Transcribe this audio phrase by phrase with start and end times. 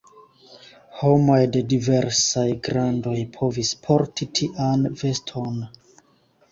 [1.01, 5.63] Homoj de diversaj grandoj povis porti tian veston.